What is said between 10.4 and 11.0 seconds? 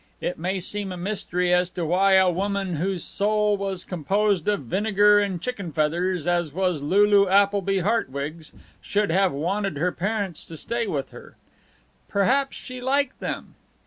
to stay